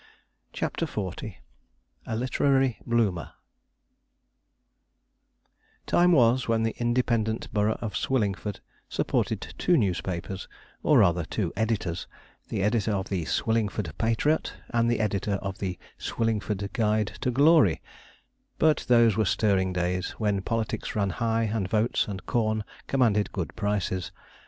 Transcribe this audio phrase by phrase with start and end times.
[0.51, 1.09] CHAPTER XL
[2.07, 3.33] A LITERARY BLOOMER
[5.85, 10.47] Time was when the independent borough of Swillingford supported two newspapers,
[10.81, 12.07] or rather two editors,
[12.49, 17.79] the editor of the Swillingford Patriot, and the editor of the Swillingford Guide to Glory;
[18.57, 23.55] but those were stirring days, when politics ran high and votes and corn commanded good
[23.55, 24.11] prices.